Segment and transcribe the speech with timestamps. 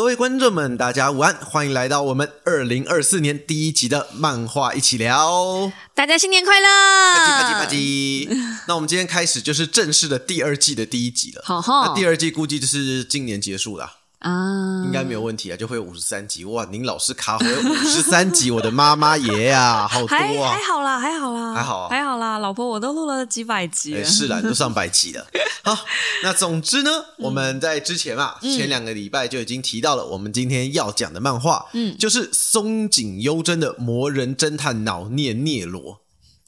[0.00, 5.70] 各位观众们，大家午安，欢迎来到我们二零二四年第一集的漫画一起聊。
[5.94, 6.66] 大家新年快乐！
[6.66, 8.40] 啪叽啪叽啪叽。
[8.66, 11.42] 那我们今天开始就是正式的第二季的第一集了。
[11.44, 16.44] 好哈那第二季估计就是今年结束了，啊，应该没有问题啊，就会有五十三集。
[16.44, 20.62] 哇，您老是卡回五十三集， 我的妈妈耶呀，好多啊还！
[20.62, 25.26] 好啦，还好啦，还好啊还好啦，老婆我都录了几百集是啦，都上百集了。
[25.64, 25.76] 好，
[26.22, 35.94] 那总之呢，我们在之前啊，前两个礼拜就已经提到了，我们今天要讲的漫画，嗯，就是松井优真的《魔人侦探脑念聂罗》，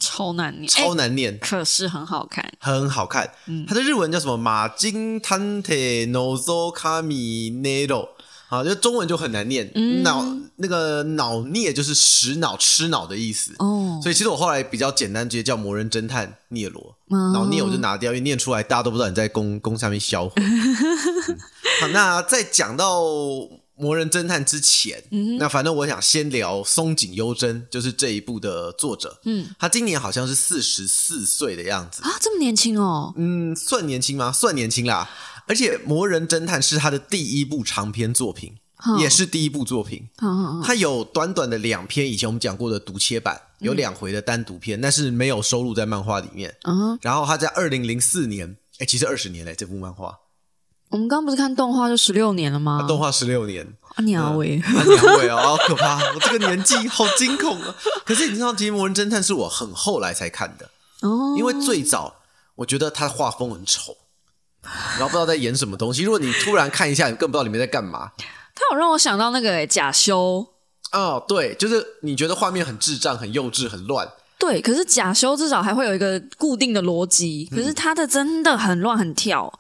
[0.03, 2.53] 超难念，超哎难念，可是很好看。
[2.59, 3.33] 很好看。
[3.47, 4.37] 嗯它的日文叫什么？
[4.37, 8.09] 马金探特 nozo kami nero。
[8.49, 10.23] 啊，就中文就很难念，脑
[10.57, 13.55] 那个脑颞就是食脑、吃脑的意思。
[13.61, 20.35] 哦，所以其实我后来比较简单，直接叫魔人侦探聂罗，哦脑聂我就拿掉，因为念出来大家都不知道你在公公下面销毁。
[20.37, 20.77] 嗯
[21.81, 23.01] 好，那再讲到
[23.77, 29.21] 魔人侦探之前，嗯那反正我想先聊松井优真，就是这一部的作者。
[29.25, 34.31] 嗯，他今年好像是四十四岁的样子，啊，这么年轻哦，嗯，算年轻吗？
[34.31, 35.09] 算年轻啦。
[35.49, 40.09] 而且《魔人侦探》是他的第一部长篇作品，哼也是第一部作品。
[40.23, 46.55] 嗯嗯嗯它有短短的两篇，以前我们讲过的读切版，有两回的单独篇，但是没有收录在漫画里面。
[46.63, 50.17] 嗯，然后他在二零零四年，哎，其实二十年嘞，这部漫画，
[50.93, 52.79] 我们刚刚不是看动画就十六年了吗？
[52.83, 55.97] 它动画十六年，啊，鸟喂，啊，两位哦，好可怕！
[56.13, 57.75] 我这个年纪好惊恐啊！
[58.05, 60.69] 可是你知道，其实《魔人侦探》是我很后来才看的，
[61.01, 62.17] 哦，因为最早
[62.57, 63.97] 我觉得他画风很丑，
[64.99, 66.03] 然后不知道在演什么东西。
[66.03, 68.13] 如果你突然看一下，你更不知道里面在干嘛。
[68.55, 70.47] 他有让我想到那个诶假修，
[70.93, 74.07] 哦，对，就是你觉得画面很智障、很幼稚、很乱，
[74.39, 79.51] 对，可是假修至少还会有一个固定的逻辑，可是他的真的很乱很跳，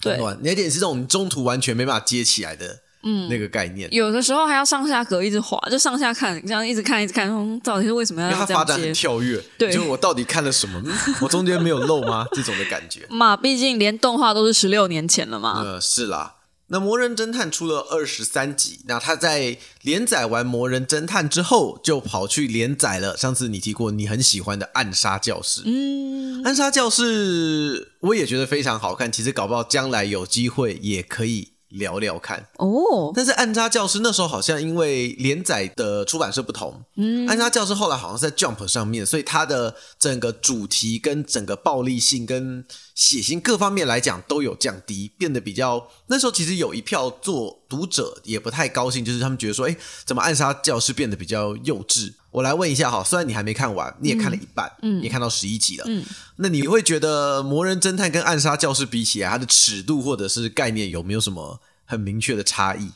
[0.00, 3.88] 对很，乱，那点是这种中途完全没办法接起来的，嗯，那个概念。
[3.92, 8.92] 有的时候还要上下格一直滑，就上下看，这样一直看一直看，嗯到底是为什么要这样它发展很？
[8.92, 10.82] 跳跃，对就是我到底看了什么？
[10.84, 12.26] 嗯我中间没有漏吗？
[12.32, 13.06] 这种的感觉。
[13.10, 15.62] 嘛，毕竟连动画都是十六年前了嘛。
[15.62, 16.36] 呃，是啦。
[16.72, 23.16] 那《魔人侦探》出了二十三集，那他在连载完《魔人侦探》之后，就跑去连载了。
[23.16, 29.10] 上次你提过你很喜欢的《暗杀教室》，嗯，暗杀教室》我也觉得非常好看。
[29.10, 32.48] 其实搞不好将来有机会也可以聊聊看。
[32.58, 42.64] 哦，但是《暗杀教室》那时候好像因为连载的出版社不同，嗯，《暗杀教室》后来好像是在 Jump 上面，所以它的整个主题跟整个暴力性跟
[42.94, 45.88] 血腥各方面来讲都有降低，变得比较。
[46.08, 52.14] 那时候其实有一票做读者也不太高兴，就是他们觉得说，哎，怎么《暗杀教室》变得比较幼稚？
[52.30, 56.04] 我来问一下哈，虽然你还没看完，你也看了一半，嗯，也看到十一集了，嗯，
[56.36, 62.90] 那你会觉得《魔人侦探》跟《暗杀教室》比起来，它的尺度或者是概念有没有什么很明确的差异？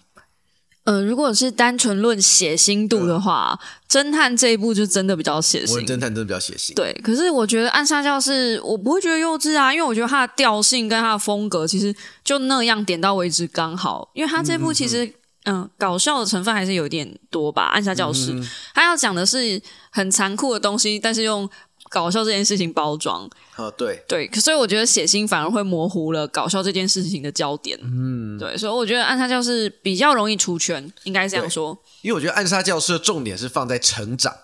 [0.84, 3.58] 呃，如果是单纯论血腥度的话，
[3.90, 5.98] 侦探这一部就真的比较血腥魔人侦。
[5.98, 14.10] 探真的比较血腥，对，可是我觉得《暗杀教室》我不会觉得幼稚啊，因为我觉得它的调性跟它的风格其实就那样点到为止刚好。
[14.12, 15.10] 因为它这部其实
[15.44, 18.32] 嗯搞笑的成分还是有点多吧，《暗杀教室》
[18.74, 19.60] 它要讲的是
[19.90, 21.48] 很残酷的东西，但是用
[21.90, 23.28] 搞笑这件事情包装。
[23.54, 27.78] 啊，对，对，可所以我觉得血腥反而会模糊了搞笑这件事情的焦点。
[27.82, 31.78] 嗯，对，所以我觉得《暗杀教室》比较容易出圈，应该这样说。
[32.02, 34.34] 因为我觉得暗杀教室的重点是放在成长，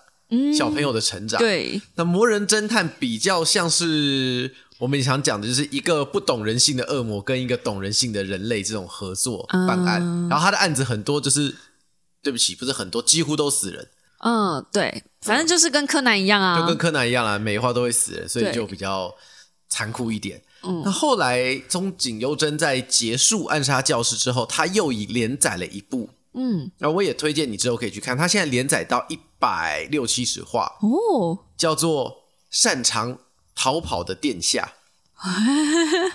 [0.57, 11.55] 小朋友的成长。，嗯对，那魔人侦探比较像是我们常讲的，就是一个不懂人性的恶魔跟一个懂人性的人类这种合作办案，嗯然后他的案子很多就是。
[12.23, 13.87] 对不起，不是很多，几乎都死人，
[14.19, 19.11] 嗯，对，反正就是跟柯南一样啊，就跟柯南一样啦，每一话都会死人，所以就比较
[19.69, 20.39] 残酷一点。
[20.61, 32.11] 嗯，那后来中井优真在结束暗杀教室之后，他又以连载了一部，嗯，那我也推荐你之后可以去看，他现在连载到一百六七十话，哦，叫做
[32.51, 33.17] 《擅长
[33.55, 34.73] 逃跑的殿下》。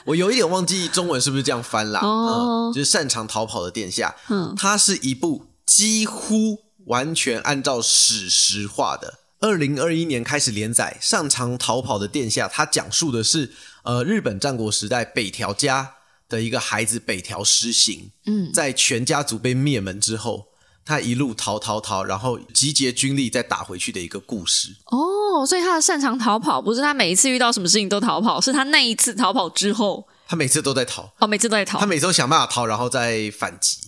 [0.06, 9.20] 我有一点忘记中文是不是这样翻啦，哦嗯，就是擅长逃跑的殿下，嗯它是一部几乎完全按照史实画的。
[9.38, 13.52] 二零二一年开始连载，《擅长逃跑的殿下》，它讲述的是
[13.84, 15.92] 呃日本战国时代北条家
[16.28, 20.46] 的一个孩子北条实行，嗯，在全家族被灭门之后，
[20.86, 24.76] 他一路逃逃逃，然后集结军力再打回去的一个故事。
[24.86, 31.86] 哦，所以他的擅长逃跑，不是他每一次遇到什么事情都逃跑，是他那一次逃跑之后，他每次都在逃，哦，每次都在逃他。
[31.86, 33.78] 每次都想办法逃，然后再反击。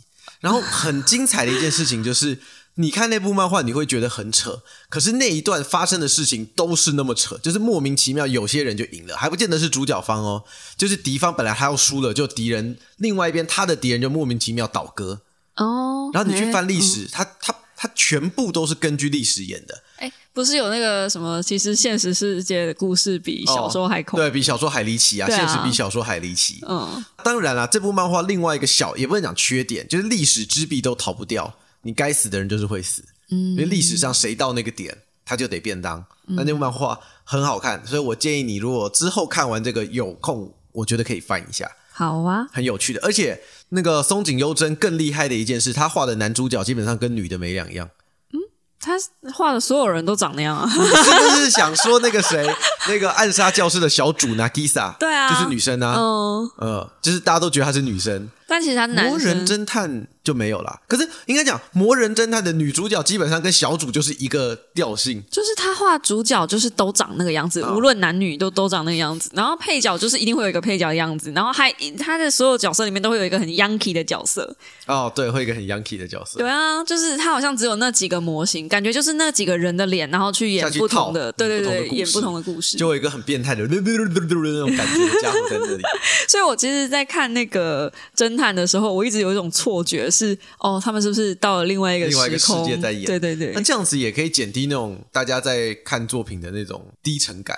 [0.40, 2.38] 然后很精彩的一件事情就是，
[2.74, 10.44] 你看那部漫画，你会觉得很扯，可是那一段发生的事情都是那么扯，就是莫名其妙，有些人就赢了，还不见得是主角方哦，
[10.76, 15.22] 就是敌方本来他要输了，就敌人另外一边他的敌人就莫名其妙倒戈，
[15.58, 21.42] 哦，然后你去哎翻历史，它它它全部都是根据历史演的，哎，不是有那个什么？
[21.42, 24.22] 其实现实世界的故事比小说还恐怖。
[24.22, 26.60] 对比小说还离奇啊，啊现实比小说还离奇。
[26.68, 33.04] 嗯，当然啦，这部漫画另外一个小也不能讲缺点，就是历史之弊都逃不掉，你该死的人就是会死。
[33.30, 36.04] 嗯，因为历史上谁到那个点，他就得便当。
[36.30, 43.00] 那那部漫画很好看，所以我建议你，如果之后看完这个有空，我觉得可以翻一下，好啊，很有趣的。
[43.02, 47.88] 而且那个松井优真更厉害的一件事，他画的男主角基本上跟女的没两样。
[48.32, 48.40] 嗯
[48.80, 48.92] 他
[49.32, 50.64] 画的所有人都长那样啊。
[50.70, 52.46] 是不是想说那个谁，
[52.88, 58.28] 那个暗杀教室的小主 Nagisa，对啊就是女生啊，嗯，呃，就是大家都觉得她是女生。
[58.46, 60.80] 但其实她男魔人生侦探就没有啦。
[60.86, 65.22] 可是应该讲，魔人侦探的女主角基本上跟小主就是一个调性。
[65.30, 69.30] 就是他画主角就是都长那个样子，哦无论男女都都长那个样子。
[69.34, 74.56] 然后配角就是一定会有一个配角的样子，然后还他的所有角色里面都会有一个很 Yankee 的角色。
[74.86, 76.38] 哦，对，会一个很 Yankee 的角色。
[76.38, 82.76] 对啊，就是他好像只有那几个模型，感觉就是那几个人的脸，然后去演不同的，对对对，演不同的故事。
[82.76, 85.82] 就有一个很变态的那种感觉的家伙在那里。
[86.28, 97.56] 所以我其实，在看那个侦探的时候，我一直有一种错觉是，哦，他们是不是到了另外一个另外一个世界在演对对对那，这样子也可以减低那种大家在看作品的那种低沉感。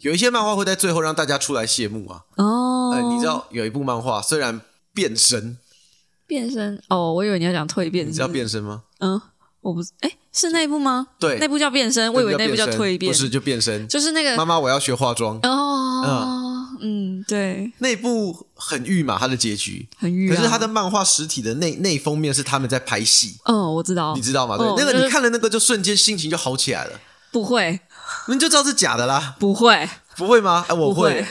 [0.00, 2.22] 有一些漫画会在最后让大家出来谢幕啊。
[2.36, 4.60] 哦，呃，你知道有一部漫画虽然
[4.92, 5.56] 变身，
[6.26, 6.82] 变身？
[6.88, 8.82] 哦，我以为你要讲蜕变，你知道变身吗？
[8.98, 9.20] 嗯，
[9.60, 11.06] 我不是，哎，是那一部吗？
[11.20, 13.86] 对那部叫变身，我以为那部叫蜕变，不是就变身。
[13.86, 15.38] 就是那个妈妈，我要学化妆。
[15.44, 16.41] 哦，嗯，
[17.26, 19.88] 对，那部很郁嘛，它的结局。
[19.96, 20.36] 很郁、啊。
[20.36, 24.56] 可是它的漫画实体的那那封面是他们在拍戏，嗯，我知道，你知道吗？
[24.56, 27.00] 对，哦那个你看了那个就瞬间心情就好起来了，
[27.30, 27.80] 不会，
[28.28, 30.64] 你就知道是假的啦，不会，不会吗？
[30.68, 31.24] 哎，我会，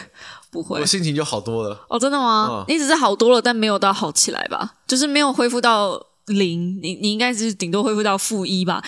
[0.49, 0.85] 不会我。
[0.85, 1.85] 心情就好多了。
[1.89, 2.49] 哦，真的吗？
[2.51, 4.75] 嗯你只是好多了，但没有到好起来吧？
[4.87, 8.81] 就是没有恢复到零，你你应该是顶多恢复到负一吧？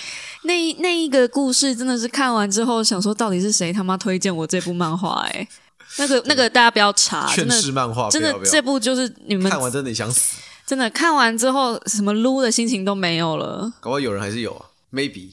[0.44, 5.48] 那那一个故事真的是看完之后想说，到底是谁他妈推荐我这部漫画、欸？
[5.98, 13.72] 那个那个大家不要查，真劝的世漫画，真的这部就是你们看完真的想死，真的看完之后什么撸的心情都没有了。
[13.80, 15.30] 搞不好有人还是有啊，maybe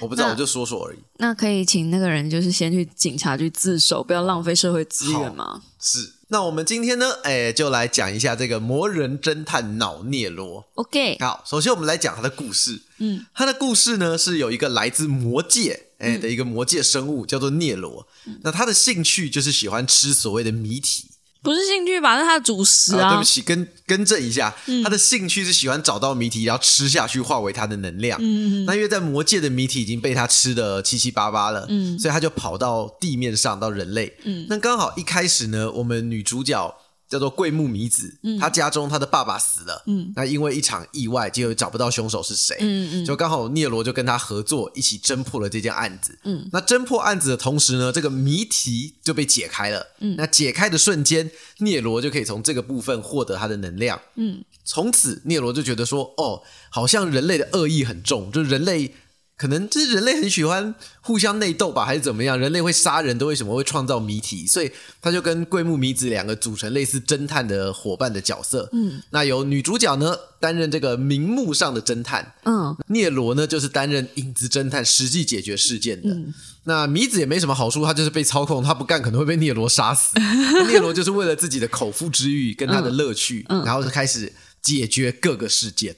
[0.00, 0.98] 我不知道，我就说说而已。
[1.18, 5.62] 那可以请那个人就是先去警察局自首，不要浪费社会资源吗？
[5.78, 10.64] 是，那我们今天呢，哎，就来讲一下这个魔人侦探脑聂罗。
[10.74, 12.80] OK，好，首先我们来讲他的故事。
[12.98, 18.06] 嗯，他的故事呢是有一个来自魔界哎的一个魔界生物叫做聂罗，
[18.42, 21.08] 那他的兴趣就是喜欢吃所谓的谜题。
[21.44, 22.16] 不是兴趣吧？
[22.16, 23.24] 是他的主食啊对不。
[23.24, 24.54] 起，更更正一下，
[24.84, 28.16] 他的兴趣是喜欢找到谜题，然后吃下去化为他的能量。
[28.22, 34.16] 嗯那因为在魔界的谜题已经被他吃的七七八八了，嗯所以他就跑到地面上到人类。
[34.22, 36.76] 嗯那刚好一开始呢，我们女主角
[37.12, 38.10] 叫做桂木米子，
[38.40, 46.18] 他家中他的爸爸死了，嗯那因为一场意外，就找不到凶手是谁，嗯嗯就刚好聂罗就跟他合作，一起侦破了这件案子。
[46.24, 49.88] 嗯，那侦破案子的同时呢，这个谜题就被解开了。
[50.00, 54.00] 嗯那解开的瞬间，聂罗就可以从这个部分获得他的能量。
[54.14, 58.94] 嗯从此，聂罗就觉得说，哦，好像人类的恶意很重，就是人类
[59.42, 62.38] 可能就是人类很喜欢互相内斗吧，还是怎么样？
[62.38, 64.46] 人类会杀人，都为什么会创造谜题？
[64.46, 68.68] 所以他就跟桂木米子两个组成类似侦探的伙伴的角色。
[68.72, 76.10] 嗯那由女主角呢担任这个明目上的侦探，嗯聂罗呢就是担任影子侦探，实际解决事件的。
[76.10, 76.32] 嗯
[76.64, 80.14] 那米子也没什么好处，他就是被操控，他不干可能会被聂罗杀死。
[80.70, 84.32] 聂罗就是为了自己的口腹之欲跟他的乐趣，嗯嗯然后就开始
[84.62, 85.96] 解决各个事件，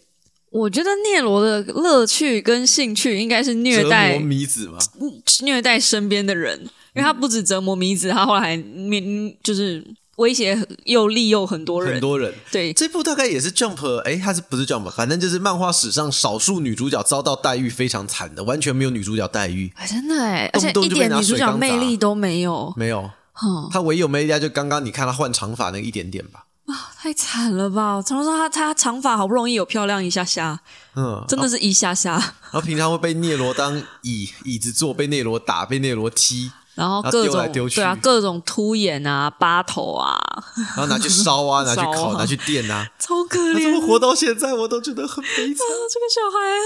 [0.54, 4.78] 我觉得聂罗的乐趣跟兴趣应该是虐待磨弥子嘛。
[5.42, 6.60] 虐待身边的人，
[6.94, 9.84] 因为他不止折磨米子，他后来还面就是
[10.16, 11.94] 威胁又利诱很多人。
[11.94, 14.88] 很多人，对，这部大概也是 Jump，哎，他是不是 Jump？
[14.92, 23.10] 反正就是漫画史上少数女主角遭到待遇非常惨的，完全没有女主角待遇，哎真的哎，而且一点女主角魅力都没有，没有。
[23.32, 26.43] 哼，她唯一有魅力就刚刚你看他换长发那一点点吧，
[26.96, 28.00] 太惨了吧！
[28.00, 30.58] 常说他他长发好不容易有漂亮一下下，
[30.96, 40.18] 嗯，真的是一下下，然后平常会被聂罗当椅椅子坐，被聂罗打，被聂罗踢，然后各种丢来丢去对啊，各种凸眼啊、八头啊，
[40.56, 42.88] 然后拿去烧啊， 拿去烤，啊拿去电啊。
[42.98, 43.80] 超可怜怎怜。
[43.80, 46.64] 么活到现在，我都觉得很悲惨，啊这个小孩啊，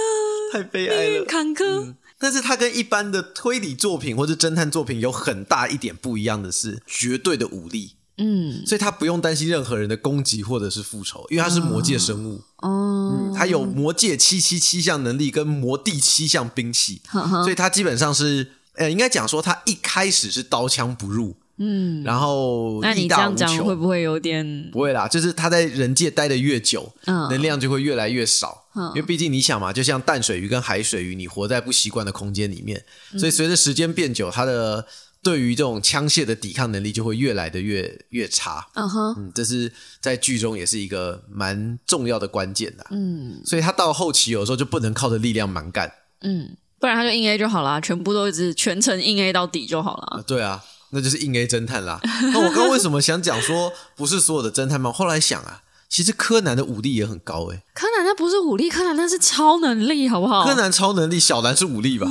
[0.52, 1.24] 太悲哀了。
[1.24, 1.94] 坎坷。
[2.20, 17.42] 但是他跟一般的推理作品或者侦探作品有很大一点不一样的是，绝对的武力，嗯，所以他不用担心任何人的攻击或者是复仇，因为他是魔界生物，哦，他有魔界七七七项能力跟魔帝七项兵器，呵呵。
[17.44, 25.06] 所以他基本上是，呃，应该讲说他一开始是刀枪不入，嗯，然后那你这样讲会不会有点不会啦？
[25.06, 32.84] 就是他在人界待的越久，嗯，能量就会越来越少，嗯，因为毕竟你想嘛，就像淡水鱼跟海水鱼，你活在不习惯的空间里面，
[33.16, 34.84] 所以随着时间变久，它的
[35.22, 46.56] 对于这种枪械的抵抗能力就会越来的越越差，嗯哼，嗯，这是在剧中也是一个蛮重要的关键的，嗯，所以他到后期有时候就不能靠着力量蛮干，嗯。
[46.80, 50.22] 不然他就硬 A 就好了，全部都一直全程硬 A 到底就好了。
[50.24, 51.98] 对啊，那就是硬 A 侦探啦。
[52.32, 54.92] 那我刚为什么想讲说不是所有的侦探吗？
[54.92, 57.62] 后来想啊，其实柯南的武力也很高诶。
[57.74, 60.44] 柯南那不是武力，柯南那是超能力，好不好？
[60.46, 62.06] 柯南超能力，小兰是武力吧？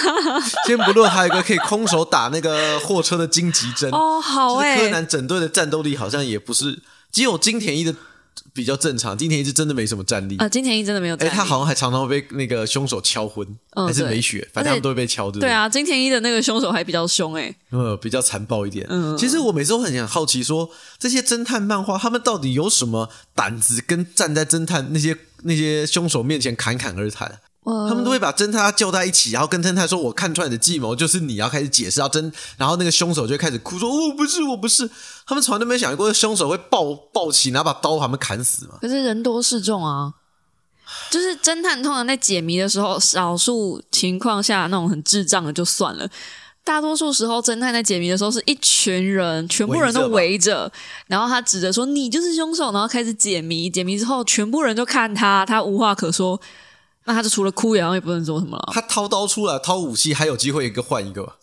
[0.66, 4.78] 先不论，还有一个可以空手打那个货车的荆棘针哦，好哎。
[4.78, 6.80] 柯南整队的战斗力好像也不是
[7.12, 7.94] 只有金田一的。
[8.52, 10.48] 比较正常，金田一是真的没什么战力啊。
[10.48, 15.38] 金田一真的没有，哎，他好像还常常会被那个凶手敲昏，还是没血，反正他们都会被敲的。
[15.38, 18.86] 对啊，金田一的那个凶手还比较凶，哎，呃，比较残暴一点。
[18.88, 20.68] 嗯，其实我每次都很想好奇，说
[20.98, 27.40] 这些侦探漫画，他们到底有什么胆子，跟站在侦探那些那些凶手面前侃侃而谈？
[27.62, 34.88] 他们都会把侦探叫在一起，然后跟侦探说：“我看出来你的计谋就是你要开始解释，要侦。”然后那个凶手就开始哭说：“我不是，我不是。”
[35.26, 38.78] 他们从来都没想过凶手会抱抱起拿把刀把他们砍死嘛？
[38.80, 40.14] 可是人多势众啊，
[41.10, 46.08] 就是侦探通常在解谜的时候，少数情况下那种很智障的就算了，
[46.64, 50.72] 大多数时候侦探在解谜的时候是一群人，全部人都围着，
[51.08, 56.40] 然后他指着说：“你就是凶手。”然后开始解谜，解谜之后，全部人就看他，他无话可说。
[57.10, 58.70] 那他就除了哭，然后也不能做什么了。
[58.72, 61.34] 他掏刀出来，掏武器，还有机会一个换一个，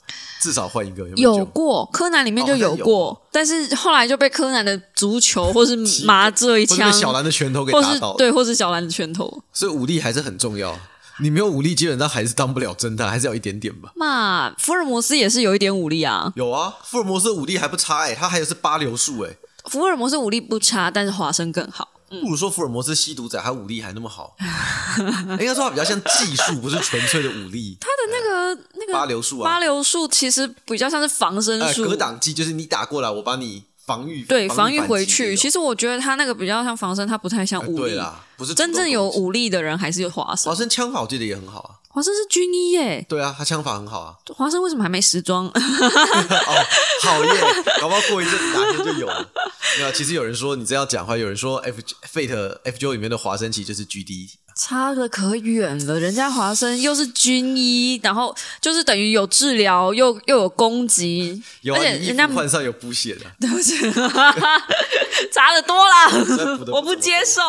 [0.42, 1.06] 至少换一个。
[1.18, 5.76] 有过柯南里面就有过，但是后来就被柯南的足球或是
[6.08, 8.16] 麻醉枪、小兰的拳头给打倒。
[8.16, 9.44] 对，或是小兰的拳头。
[9.52, 10.74] 所以武力还是很重要。
[11.20, 13.92] 你没有武力，基本上还是当不了侦探，还是要一点点吧。
[13.96, 16.32] 那福尔摩斯也是有一点武力啊。
[16.36, 19.36] 有啊，福尔摩斯武力还不差哎，他还有是八流术哎。
[19.66, 21.90] 福尔摩斯武力不差，但是华生更好。
[22.10, 24.36] 不如说福尔摩斯吸毒仔，他武力还那么好，
[25.40, 27.78] 应该说他比较像技术，不是纯粹的武力。
[27.82, 35.36] 他的那个那个八流术啊，八流术其实比较像是防身术，格挡技就是你打过来，我把你防御，对，防御回去。
[35.36, 40.52] 其实我觉得他那个比较像防身，他不太像武力啦，不是真正有武力的人还是有华生。
[40.52, 41.72] 华生枪法我记得也很好啊。
[41.98, 44.16] 华生是军医耶，对啊，他枪法很好啊。
[44.36, 45.48] 华生为什么还没时装？
[45.50, 45.52] 哦，
[47.02, 47.32] 好耶，
[47.82, 49.28] 搞不好过一阵子哪天就有了。
[49.80, 51.82] 没有，其实有人说你这样讲话，有人说 F
[52.14, 56.00] Fate F 九里面的华生其实就是 G D，差的可远了。
[56.00, 61.42] 人家华生又是军医，然后就是等于有治疗，又又有攻击，
[61.74, 63.78] 而且人家换上有补血的，对不起，
[65.32, 67.42] 差的多了，我不接受。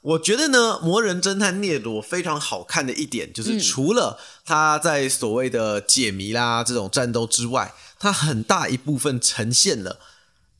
[0.00, 9.98] 我觉得呢，《魔人侦探聂罗》非常好看的一点，就是除了他在所谓的解谜啦这种战斗之外，他很大一部分呈现了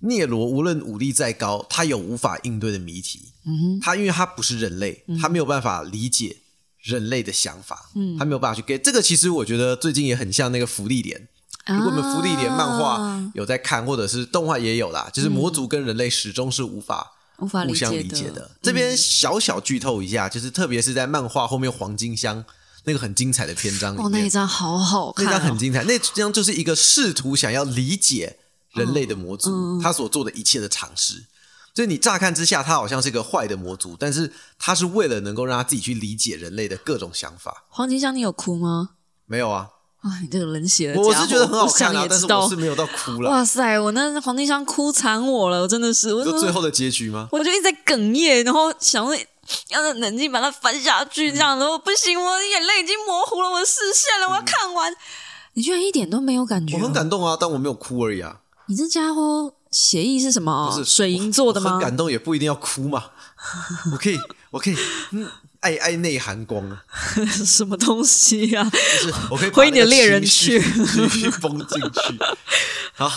[0.00, 3.33] 聂罗无论武力再高，他有无法应对的谜题。
[3.47, 6.37] 嗯哼，他因为他不是人类，他没有办法理解
[6.81, 9.02] 人类的想法，嗯，他没有办法去给这个。
[9.02, 11.28] 其实我觉得最近也很像那个福利点。
[11.67, 17.12] 如果我们福利点漫画有在看，或者是动画也有啦，就是魔族跟人类始终是无法。
[17.40, 22.45] 无法互相理解的，这边小小剧透一下，就是特别是在漫画后面黄金箱
[22.83, 28.38] 那个很精彩的篇章里面，那一张好好看，那张很精彩，那张就是一个试图想要理解
[28.78, 31.25] 人类的魔族，他所做的一切的尝试。
[31.75, 37.64] 所以你乍看之下，他好像是一个坏的魔族，但是他是为了能够让他自己去理解人类的各种想法。
[37.68, 38.90] 黄金香，你有哭吗？
[39.26, 39.68] 没有啊。
[40.00, 43.30] 啊，你这个冷血的我是觉得很好看啊，但是我是没有到哭了。
[43.30, 46.08] 哇塞，我那黄金香哭惨我了，我真的是。
[46.08, 47.28] 就最后的结局吗？
[47.32, 49.12] 我就一直在哽咽，然后想要
[49.70, 54.92] 要冷静把它翻下去，这样的不行，我的眼泪已经模糊了我的视线了，我要看完。
[55.54, 56.76] 你居然一点都没有感觉？
[56.76, 58.40] 我很感动啊，但我没有哭而已啊。
[58.69, 60.73] 你这家伙协议是什么？
[60.77, 61.73] 是水银做的吗？
[61.73, 63.05] 很感动也不一定要哭嘛。
[63.93, 64.19] 我可以，
[64.51, 64.77] 我可以，
[65.13, 65.27] 嗯。
[65.61, 66.81] 爱爱内涵光啊，
[67.45, 68.63] 什么东西呀？
[68.71, 72.19] 就是我可以挥你的猎人去， 继续封进去。
[72.95, 73.11] 好，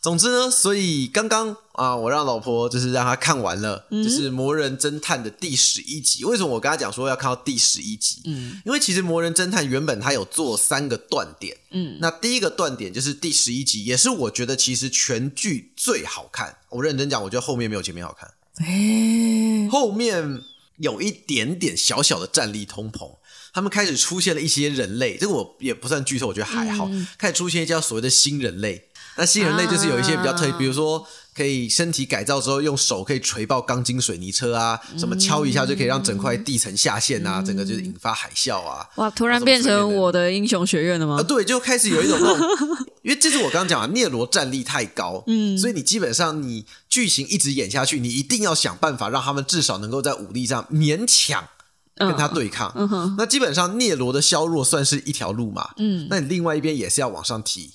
[0.00, 6.24] 总之呢，所以刚刚啊，我让老婆就是让她看完了，就是《魔人侦探》的第十一集。
[6.24, 8.22] 为什么我跟她讲说要看到第十一集？
[8.26, 11.56] 嗯，因为其实《魔人侦探》原本它有做三个断点。
[11.70, 16.58] 嗯，那第一个断点就是第十一集，也是我觉得其实全剧最好看。
[16.70, 18.30] 我认真讲，我觉得后面没有前面好看。
[18.58, 20.42] 哎，后面。
[20.78, 23.16] 有一点点小小的战力通膨，
[23.54, 26.86] 他们开始出现了一些人类，这个我也不算剧透，我觉得还好。
[27.16, 38.86] 开始出现一些所谓的新人类，那新人类就是有一些比较特，比如说可以身体改造之后用手可以锤爆钢筋水泥车啊，什么敲一下就可以让整块地层下陷啊，整个就是引发海啸啊。
[38.96, 41.18] 哇，突然变成我的英雄学院了吗？
[41.20, 42.48] 啊，对，就开始有一种那种。
[43.02, 51.46] 因为这是我刚刚讲啊，聂罗战力太高，嗯，所以你基本上你剧情一直演下去，你一定要想办法让他们至少能够在武力上勉强
[51.94, 52.74] 跟他对抗。
[53.16, 57.70] 那基本上聂罗的削弱算是一条路嘛，嗯，那你另外一边也是要往上提，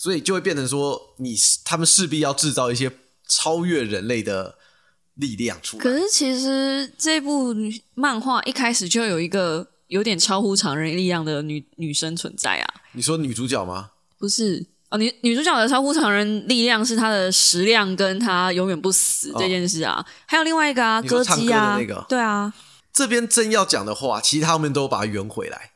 [0.00, 2.90] 所以就会变成说，你他们势必要制造一些
[3.28, 4.56] 超越人类的
[5.16, 5.82] 力量出来。
[5.82, 7.54] 可是其实这部
[7.92, 12.74] 漫画一开始就有一个有点超乎常人力量的女女生存在啊。
[12.92, 13.90] 你说女主角吗？
[14.18, 20.02] 不是哦，女女主角的超乎常人力量是她的食量跟她永远不死这件事啊。
[20.24, 22.50] 还有另外一个啊，歌姬啊，那个对啊。
[22.90, 25.72] 这边真要讲的话，其实他们都把它圆回来。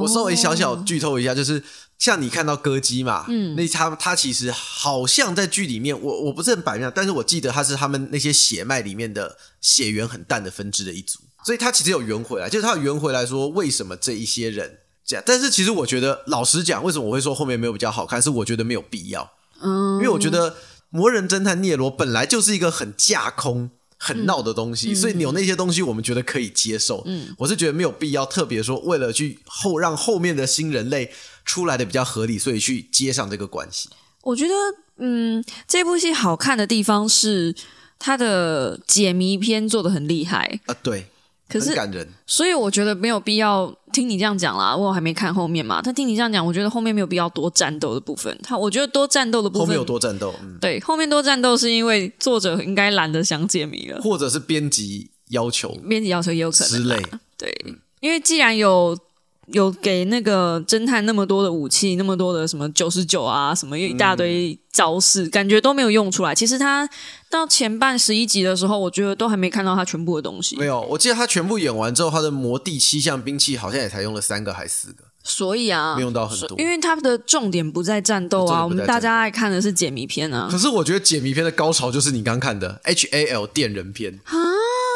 [0.00, 1.62] 我稍微小小剧透一下，就是
[2.02, 15.22] 像你看到歌姬嘛，嗯，那他他其实好像在剧里面，我我不是很摆明，但是我记得他是他们那些血脉里面的血缘很淡的分支的一组，所以他其实有圆回来，就是他有圆回来说为什么这一些人这样。
[15.24, 19.30] 但是其实我觉得，老实讲，为什么我会说后面没有比较好看，是我觉得没有必要，
[19.60, 20.56] 嗯，因为我觉得
[20.90, 23.70] 魔人侦探聂罗本来就是一个很架空。
[24.04, 27.04] 很闹的东西，所以你有那些东西我们觉得可以接受。
[27.06, 31.12] 嗯，我是觉得没有必要特别说为了去后让后面的新人类
[31.44, 33.88] 出来的比较合理，所以去接上这个关系。
[34.22, 34.54] 我觉得，
[34.96, 37.54] 嗯，这部戏好看的地方是
[38.00, 41.06] 它的解谜篇做的很厉害啊，对。
[41.48, 44.74] 可是感人，所以我觉得没有必要听你这样讲啦。
[44.74, 48.36] 我还没看后面嘛，但听你这样讲，我觉得后面没有必要多战斗的部分。
[48.42, 57.00] 他我觉得多战斗的部分后面有多战斗，对，后面多战斗是因为作者应该懒得想解谜了，或者是编辑要求，编辑要求也有可能之类。
[57.36, 57.54] 对，
[58.00, 58.98] 因为既然有。
[59.46, 66.34] 有给那个侦探那么多的武器，那么多的什么九十九啊，什么一大堆招式，感觉都没有用出来。
[66.34, 66.88] 其实他
[67.28, 70.56] 到前半十一集的时候，我觉得都还没看到他全部的东西。
[70.56, 75.04] 没有，我记得他全部演完之后，他的魔帝七项兵器好像也才用了三个还是四个。
[75.24, 80.48] 所以啊，没用到很多，因为他的重点不在战斗啊，我们大家爱看的是解谜片啊。
[80.50, 84.34] 可是我觉得解谜片的高潮就是你刚看的 H A L 电人片啊，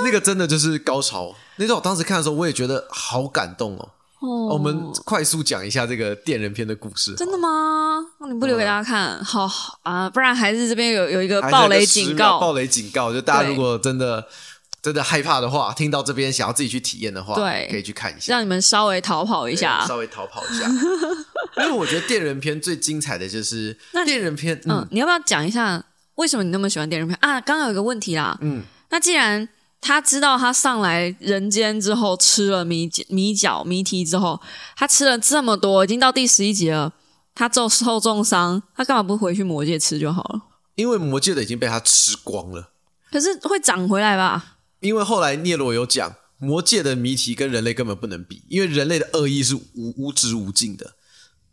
[0.04, 1.36] 那个真的就是高潮。
[1.58, 3.90] 那段我当时看的时候，我也觉得好感动哦。
[4.20, 7.14] 我们快速讲一下这个电人篇的故事。
[7.14, 7.98] 真的吗？
[8.18, 9.22] 那你不留给大家看？
[9.22, 9.46] 好
[9.82, 12.40] 啊，不然还是这边有有一个暴雷警告。
[12.40, 14.26] 暴雷警告，就大家如果真的
[14.82, 20.66] 真的害怕的话，听到这边想要自己去体验的话，对，可以去看一下，让你们稍微逃跑一下，稍微逃跑一下。
[21.58, 24.60] 因为我觉得电人片最精彩的就是那电人片。
[24.64, 25.84] 嗯，你要不要讲一下
[26.16, 27.40] 为什么你那么喜欢电人片啊？
[27.40, 28.38] 刚刚有一个问题啦。
[28.40, 29.48] 嗯，那既然。
[29.80, 34.40] 他知道他上来人间之后吃了米米角谜题之后，
[34.76, 36.92] 他吃了这么多，已经到第十一集了。
[37.34, 40.42] 他受受重伤，他干嘛不回去魔界吃就好了？
[40.74, 42.70] 因为魔界的已经被他吃光了。
[43.12, 44.56] 可是会长回来吧？
[44.80, 50.94] 因为后来聂罗有讲，魔界的谜题跟人类根本不能比，因为人类的恶意是无无止无尽的。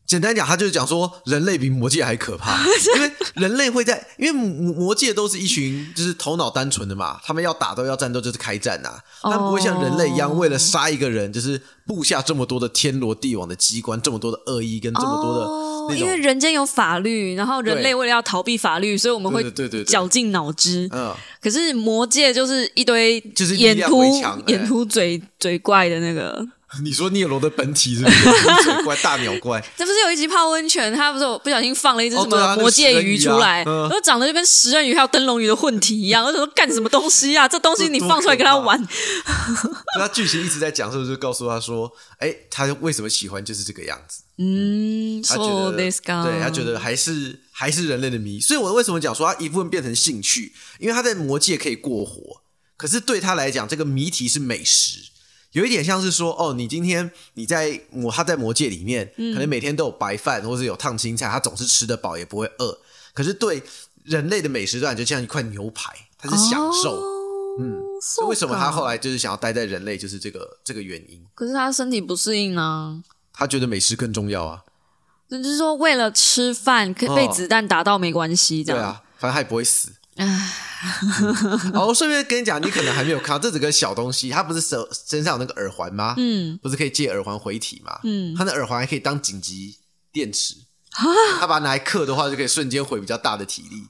[0.05, 2.59] 简单讲，他就是讲说，人类比魔界还可怕，
[2.95, 20.87] 因为人类会在，因为魔魔界都是一群就是头脑单纯的嘛，他们要打都要战斗，就是开战呐，他们不会像人类一样为了杀一个人，就是布下这么多的天罗地网的机关，这么多的恶意跟这么多的，因为人间有法律，然后人类为了要逃避法律，所以我们会对对绞尽脑汁。
[20.91, 21.11] 嗯，
[21.41, 24.03] 可是魔界就是一堆就是眼凸
[24.47, 26.45] 眼凸嘴嘴怪的那个。
[26.81, 29.63] 你说聂罗的本体是水怪、大鸟怪？
[29.77, 36.25] 这不是有一集泡温泉，他不是不小心放了一只什么魔界鱼出来，然后长得就跟食人鱼还有灯笼鱼的混体一样。
[36.25, 37.47] 我说干什么东西啊？
[37.49, 38.81] 这东西你放出来跟他玩？
[39.99, 44.23] 那剧情一直在讲，是不是告诉他说，哎，他为什么喜欢就是这个样子？
[44.39, 48.39] 嗯，他觉得对他觉得还是还是人类的谜。
[48.39, 50.53] 所以我为什么讲说他一部分变成兴趣？
[50.79, 52.41] 因为他在魔界可以过活，
[52.75, 55.12] 可是对他来讲，这个谜题是美食。
[55.53, 62.77] 有一点像是说，哦，你今天你在魔他在魔界里面，可能每天都有白饭或者有烫青菜，他总是吃得饱，也不会饿。
[63.13, 63.63] 可是对
[64.03, 67.01] 人类的美食段，就像一块牛排，他是享受。
[67.59, 67.79] 嗯，
[68.27, 71.23] 为什么他后来就是想要待在人类，就是这个这个原因。
[71.35, 72.99] 可是他身体不适应啊，
[73.31, 74.63] 他觉得美食更重要啊。
[75.29, 78.81] 就是说，为了吃饭，可被子弹打到没关系，这样。
[78.81, 79.91] 对啊，反正他也不会死。
[81.73, 86.13] 好，顺便跟你讲，你可能还没有看到这几个小东西，它不是手身上有那个耳环吗？
[86.17, 87.99] 嗯，不是可以借耳环回体吗？
[88.03, 89.77] 嗯，它的耳环还可以当紧急
[90.11, 90.55] 电池，
[91.39, 93.83] 它把它拿来刻的话，就可以瞬间回比较大的体力。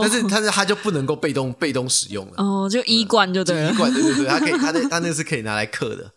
[0.00, 2.34] 但是，但是它就不能够被动被动使用了。
[2.38, 6.10] 哦，就一罐就对，了，一罐对对对，它可以，它那它那是可以拿来刻的。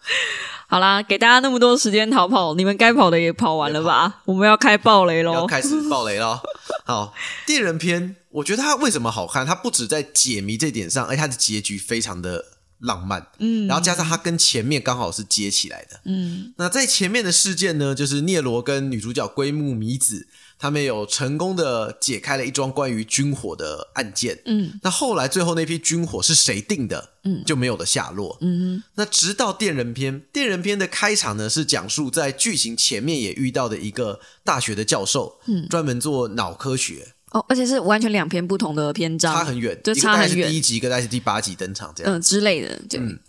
[0.68, 4.22] 好啦，给大家那么多时间逃跑，你们该跑的也跑完了吧？
[4.26, 5.34] 我们要开暴雷喽！
[5.34, 6.40] 要开始暴雷喽！
[6.86, 7.14] 好，
[7.46, 9.46] 电人篇，我觉得它为什么好看？
[9.46, 12.46] 它不止在解谜这点上，而且它的结局非常的
[12.80, 13.28] 浪漫。
[13.40, 16.02] 嗯，然后加上它跟前面刚好是接起来的。
[16.06, 20.28] 嗯，那在前面的事件呢，就是聂罗跟女主角龟木米子。
[20.60, 24.40] 他们有成功的解开了一桩关于军火的案件。
[24.46, 27.10] 嗯，那后来最后那批军火是谁定的？
[27.26, 28.38] 嗯，就没有了下落。
[28.40, 40.50] 嗯那直到电人篇，电人篇的开场呢是讲述在剧情前面也遇到的一个大学的教授，嗯，专门做脑科学，哦，而且是完全两篇不同的篇章，差很远，差很远。
[40.50, 42.14] 第一集，一个大概是第八集登场这样。
[42.14, 43.20] 嗯、之类的，嗯，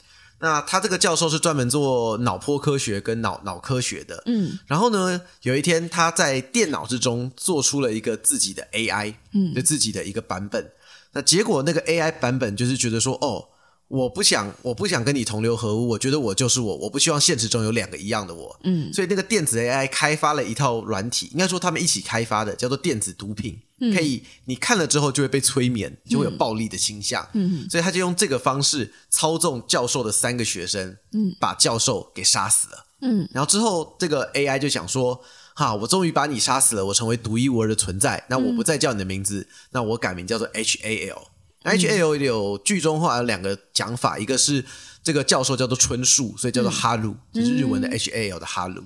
[0.40, 10.70] 那他这个教授是专门做脑波科学跟脑脑科学的，嗯，然后呢，有一天他在电脑之中做出了一个自己的 AI，嗯，就自己的一个版本。
[11.12, 13.46] 那结果那个 AI 版本就是觉得说，哦，
[13.88, 23.56] 我不想，我不想跟你同流合污，我觉得我就是我，我不希望现实中有两个一样的我，嗯，所以那个电子 AI 开发了一套软体，应该说他们一起开发的，叫做电子毒品，
[23.92, 35.22] 可以你看了之后就会被催眠，就会有暴力的倾向，嗯，所以他就用这个方式操纵教授的三个学生，嗯，把教授给杀死了，嗯，然后之后这个 AI 就想说。
[35.56, 38.24] 哈，我终于把你杀死了，我成为独一无二的存在。
[38.28, 41.28] 那我不再叫你的名字，那我改名叫做 H A L。
[41.62, 44.64] H A L 有剧中话有两个讲法，一个是
[45.04, 48.82] 这个教授叫做春树，所以叫做哈鲁，就是日文的 H A L 的哈鲁。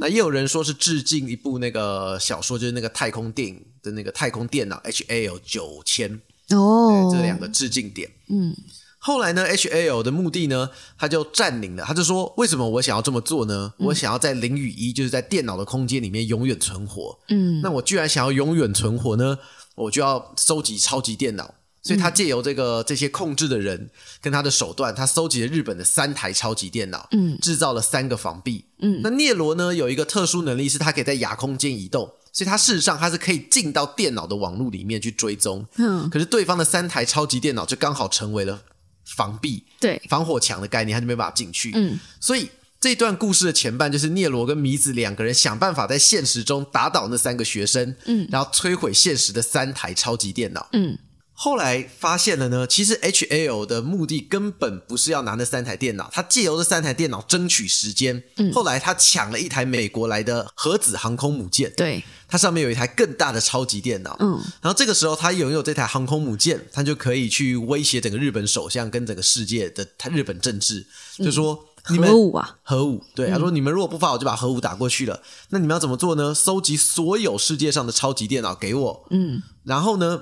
[0.00, 6.20] 那也有人说是致敬一部那个小说，就是那个太空电影的那个太空电脑 H A L 九千。
[6.50, 8.10] 哦对，这两个致敬点。
[8.28, 8.52] 嗯，
[8.98, 13.72] 后来呢，H A L 的目的呢，他就占领了，他就说，为什么我想要这么做呢？
[13.78, 17.16] 我想要在零与一，就是在电脑的空间里面永远存活。
[17.28, 19.38] 嗯，那我居然想要永远存活呢，
[19.76, 21.54] 我就要收集超级电脑。
[21.82, 23.90] 所以他借由这个这些控制的人
[24.20, 38.62] 跟他的手段，他搜集了日本的三台超级电脑，嗯，制造了三个防壁，嗯，那聂罗呢有一个特殊能力，是他可以在亚空间移动，所以他事实上他是可以进到电脑的网络里面去追踪，嗯，可是对方的三台超级电脑就刚好成为了
[39.04, 42.50] 防壁，对，防火墙的概念，他就没办法进去，嗯，所以。
[42.82, 50.98] 这段故事的前半就是聂罗跟米子两个人想办法在现实中打倒那三个学生，嗯，然后摧毁现实的三台超级电脑，嗯，
[51.42, 58.22] 后来发现了呢，其实 H L 的目的根本不是要拿那三台电脑，他借由这三台电脑争取时间。
[58.52, 64.18] 后来他抢了一台美国来的核子航空母舰，对，它上面有一台更大的超级电脑。
[64.20, 70.84] 嗯，然后这个时候他拥有这台航空母舰，他就可以去威胁整个日本首相跟整个世界的他日本政治，
[71.16, 71.64] 就说。
[71.88, 75.22] 你们核武啊，核武，对，他说你们如果不发，我就把核武打过去了。
[75.48, 76.34] 那你们要怎么做呢？
[76.34, 80.20] 搜集所有世界上的超级电脑给我，嗯，然后呢，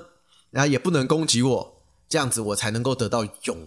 [0.51, 3.57] 然后也不能攻击我，这样子我才能够得到永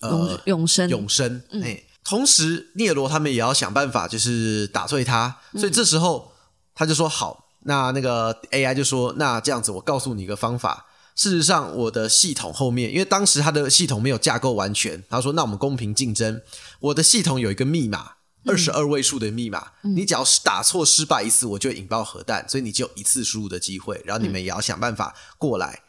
[0.00, 1.42] 呃永永生永生。
[1.62, 5.38] 哎，同时聂罗他们也要想办法，就是打碎他。
[5.54, 6.32] 所以这时候
[6.74, 10.86] 他就说好，那那个 AI 就说，那这样子我告诉你一个方法。
[11.16, 16.40] 事实上，我的系统后面，因为当时他的系统没有架构完全，他说：“那我们公平竞争。
[16.78, 18.12] 我的系统有一个密码，
[18.46, 24.00] 二十二位数的密码，你只要是打错失败一次，我就引爆核弹，所以你只有一次输入的机会。
[24.06, 25.82] 然后你们也要想办法过来。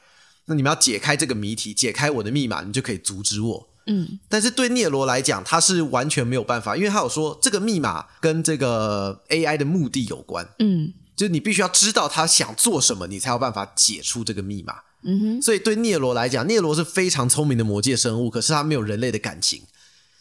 [0.46, 3.70] 那你们要解开这个谜题，解开我的密码，你就可以阻止我。
[3.88, 10.48] 嗯，但是对聂罗来讲，他是完全没有办法，因为他有说这个密码跟这个 AI 的目的有关。
[10.60, 14.76] 嗯，就是你必须要知道他想做什么，你才有办法解出这个密码。
[15.04, 19.64] 嗯哼，所以对聂罗来讲，聂罗是非常聪明的魔界生物，可是他没有人类的感情。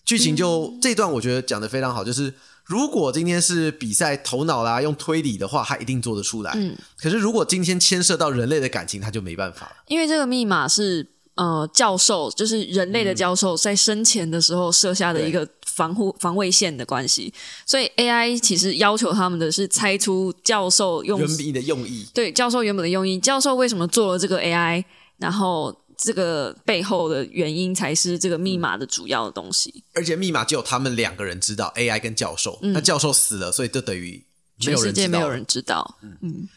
[0.06, 2.32] 剧情就、这段我觉得讲的非常好，就是
[2.70, 6.52] 如果今天是比赛头脑啦，用推理的话，他一定做得出来。
[6.54, 9.72] 嗯，可是如果今天牵涉到人类的感情，他就没办法了。
[9.88, 11.04] 因为这个密码是
[11.34, 17.34] 呃教授，就是人类的教授在生前的时候设下的一个防护防卫线的关系，
[17.66, 24.84] 所以 AI 其实要求他们的是猜出教授用原笔的用意，对教授原本的用意，教授为什么做了这个 AI，
[25.18, 29.84] 然后这个背后的原因才是这个密码的主要的东西。
[29.92, 32.58] 而且密码只有他们两个人知道，AI 跟教授。
[32.62, 34.24] 那教授死了，所以就等于
[34.56, 35.98] 没全世有人知道了界没有人知道，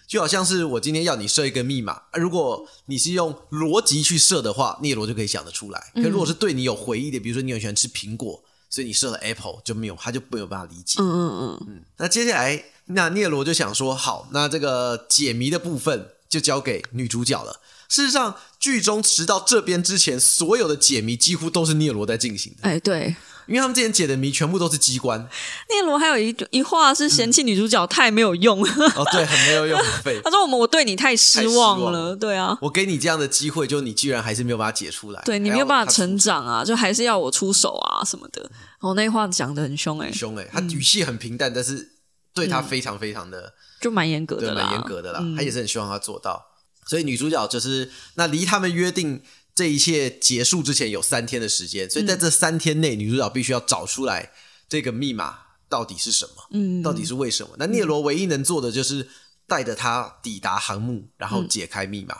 [0.07, 5.91] 就好像是我今天要你设一个密码，啊如果你是用逻辑去设的话，聂罗就可以想得出来。
[5.95, 11.01] 可如果是对你有回忆的，比如说你很喜欢吃苹果，所以你设了 Apple 就没有，他就没有办法理解。
[11.01, 17.59] 嗯嗯嗯，那接下来，那聂罗就想说，好，那这个解谜的部分就交给女主角了。
[17.89, 23.15] 事实上，剧中直到这边之前，所有的解谜几乎都是聂罗在进行的，哎，对，
[23.47, 25.19] 因为他们之前解的谜全部都是机关。
[25.69, 30.19] 聂罗还有一一话是嫌弃女主角太没有用，哦，对，很没有用，很废。
[30.25, 38.49] 他说我们我对你太失望了，了对啊，我给你这样的机会，就你居然还是没有把它解出来，对你没有办法成长啊，就还是要我出手啊什么的。
[38.79, 41.91] 哦，那话讲的很凶哎、很凶哎、他语气很平淡，但是
[42.33, 45.19] 对他非常非常的、就蛮严格的啦，蛮严格的啦。
[45.35, 46.52] 他也是很希望他做到。
[46.85, 49.21] 所以女主角就是那离他们约定
[49.55, 54.31] 这一切结束之前有三天的时间，所以在这三天内，女主角必须要找出来
[54.67, 57.55] 这个密码到底是什么，嗯，到底是为什么？
[57.57, 59.09] 那聂罗唯一能做的就是。
[59.45, 62.15] 带着他抵达航母，然后解开密码。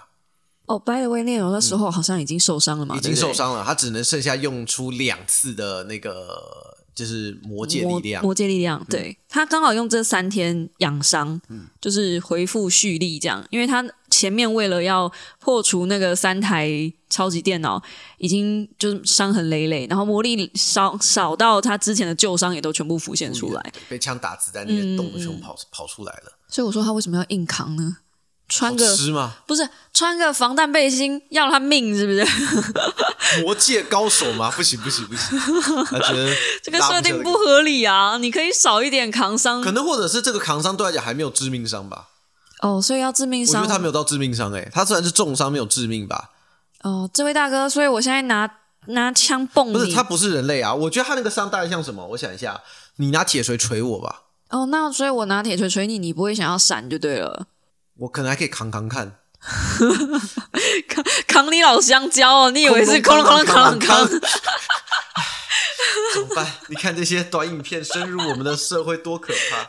[0.66, 6.78] 哦，By the way，聂罗那时候好像已经受伤了嘛，已经受伤了，他只能剩下用出两次的那个。
[6.96, 16.70] 就是魔界力量，魔界力量，对他刚好用这三天养伤，嗯，就是恢复蓄力这样，因为他前面为了要破除那个三台
[17.10, 17.82] 超级电脑，
[18.20, 27.98] 已经就是伤痕累累，然后魔力少少到他之前的旧伤也都全部浮现出来，被枪打子弹那些洞全部跑跑出来了，所以我说他为什么要硬扛呢？
[28.50, 29.38] 穿个湿吗？
[29.48, 32.24] 不是穿个防弹背心要他命是不是？
[33.42, 34.52] 魔界高手吗？
[34.52, 35.40] 不行不行不行！
[35.90, 38.18] 他觉得这个设定不合理啊！
[38.20, 42.10] 你可以少一点扛伤，可能或者是这个扛伤对来讲还没有致命伤吧？
[42.64, 43.62] 哦，所以要致命伤？
[43.62, 46.32] 我觉得他没有到致命伤哎，他虽然是重伤没有致命吧？
[46.84, 48.50] 哦，这位大哥，所以我现在拿
[48.88, 50.74] 拿枪蹦你，不是他不是人类啊！
[50.74, 52.08] 我觉得他那个伤大概像什么？
[52.08, 52.62] 我想一下，
[52.96, 54.24] 你拿铁锤锤我吧。
[54.50, 57.48] 哦，那所以我拿铁锤锤你，你不会想要闪就对了。
[57.98, 59.18] 我可能还可以扛扛看，
[60.88, 62.52] 扛扛你老香蕉哦！
[62.52, 64.08] 你以为是扛扛扛扛？
[66.14, 66.48] 怎么办？
[66.68, 69.68] 你看这些短影片深入我们的社会多可怕！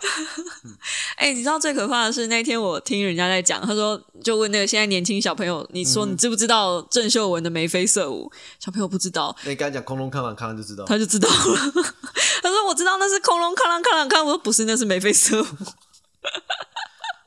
[1.16, 8.31] 哎，你知道最可怕的是那天我听人家在讲，他说就问那个现在年轻小朋友，你说你知不知道郑秀文的眉飞色舞？
[8.59, 11.35] 小朋友不知道，那你刚才讲空龙康朗康就知道，他就知道了。
[12.42, 15.47] 他说我知道那是空龙康朗看朗看，我说不是，那是眉飞色舞。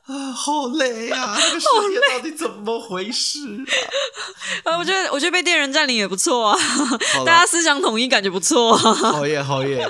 [0.08, 1.36] 啊，好累啊！
[1.40, 3.40] 这个世界到底怎么回事
[4.64, 4.72] 啊？
[4.72, 6.58] 啊，我觉得，我觉得被电人占领也不错啊，
[7.26, 8.74] 大家思想统一，感觉不错。
[8.74, 9.86] 好耶，好耶！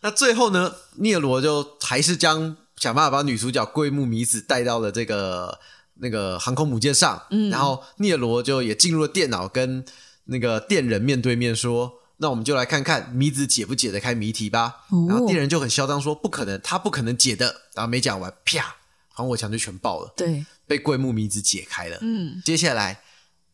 [0.00, 5.58] 那最后呢，聂罗就还是将想办法把女主角桂木米子带到了这个
[5.96, 9.84] 那个航空母舰上，嗯，然后聂罗就也进入了电脑，跟
[10.24, 18.76] 那个电人面对面说：“那我们就来看看米子解不解得开谜题吧。”然后电人就很嚣张说：“不可能，他不可能解的。”然后没讲完，啪！
[19.16, 21.98] 防火墙就全爆了，对，被桂木米子解开了。
[22.02, 23.00] 嗯，接下来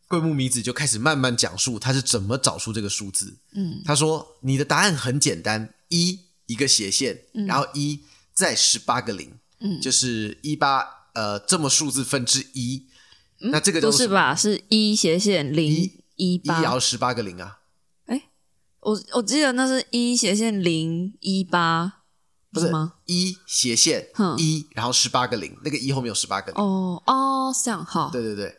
[0.08, 3.36] 桂木米子就开始慢慢讲述他是怎么找出这个数字。
[3.52, 8.00] 嗯，他说：“你的答案很简单，一一个斜线，然后一
[8.34, 12.88] 再十八个零，嗯，就是一八呃这么数字分之一。
[13.38, 14.34] 那这个不是吧？
[14.34, 17.60] 是一斜线零一八，一摇十八个零啊？
[18.06, 18.30] 哎，
[18.80, 22.00] 我我记得那是一斜线零一八。”
[22.52, 22.92] 不是吗？
[23.06, 26.62] 一斜线一，然后十八个零，那个一后面有十八个零。
[26.62, 28.10] 哦哦，这样哈。
[28.12, 28.54] 对对对，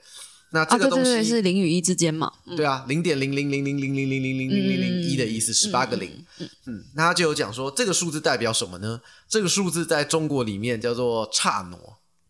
[0.50, 2.32] 那这个东西是零与一之间嘛？
[2.58, 6.26] 对啊，零点零零零零零零零零零零零一的意思，十八个零。
[6.40, 9.00] 嗯嗯，那他就有讲说，这个数字代表什么呢？
[9.30, 11.78] 这个数字在中国里面叫做刹挪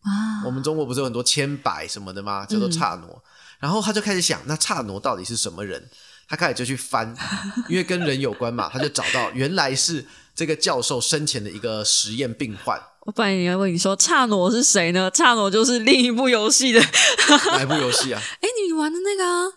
[0.02, 0.44] 啊。
[0.46, 2.46] 我们中国不是有很多千百什么的吗？
[2.46, 3.24] 叫做刹挪。
[3.60, 5.90] 然后他就开始想，那刹挪到底是什么人？
[6.28, 7.16] 他开始就去翻，
[7.70, 10.06] 因为跟人有关嘛，他就找到原来是。
[10.36, 15.12] 这个教授生前的一个实验病患，我本来要问你说，刹挪是谁呢？
[15.12, 16.82] 差挪就是另一部游戏的
[17.52, 18.22] 哪一部游戏啊？
[18.42, 19.46] 哎，你玩的那个啊《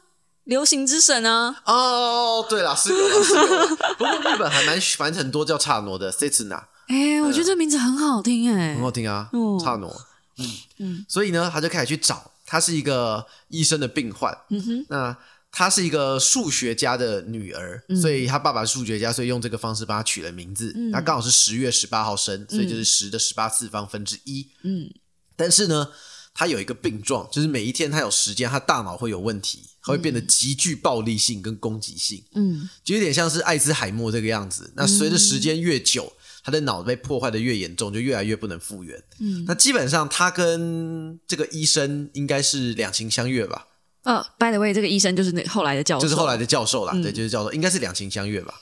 [0.44, 1.62] 流行之神》啊？
[1.64, 3.66] 哦，对了，是有，是有。
[3.96, 9.30] 不过日本还蛮蛮很多叫差挪的 s e t s n a 哎，我觉得这名字很好听，哎，很好听啊，
[9.64, 9.90] 刹挪。
[10.38, 14.36] 嗯嗯，所以呢，他就开始去找，他是一个医生的病患。
[14.50, 15.16] 嗯哼，那。
[15.58, 20.76] 她是一个数学家的女儿，所以她爸爸是数学家，所以用这个方式帮她取了名字。
[20.92, 24.46] 她刚好是十月十八号生，所以就是十的十八次方分之一。
[24.64, 24.92] 嗯，
[25.34, 25.88] 但是呢，
[26.34, 32.22] 她有一个病状，就是每一天她有时间，她大脑会有问题，会变得极具暴力性跟攻击性。
[32.34, 34.70] 嗯，就有点像是艾滋海默这个样子。
[34.76, 36.12] 那随着时间越久，
[36.44, 39.02] 她的脑被破坏的越严重，就越来越不能复原。
[39.20, 43.68] 嗯，那基本上她跟这个医生应该是两情相悦吧。
[44.06, 46.92] 呃，By the way，这个医生就是那后来的教授，就是后来的教授啦。
[47.02, 48.54] 对，就是教授，应该是两情相悦吧？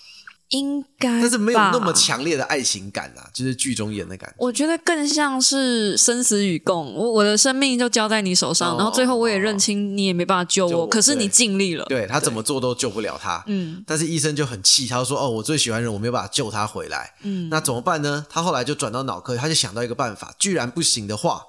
[0.50, 4.36] 应该，但是没有那么强烈的爱情感啊，就是剧中演的感觉。
[4.38, 11.84] 我觉得更像是生死与共，我我的生命就交在你手上，然后最后我也认清你也没办法救我，可是你尽力了。
[11.86, 13.42] 对他怎么做都救不了他。
[13.46, 18.24] 嗯，但是医生就很气，他说：“哦，我最喜欢人，我没有办法救他回来。”嗯，那怎么办呢？
[18.28, 21.42] 他后来就转到脑科，他就想到一个办法，居然不行的话，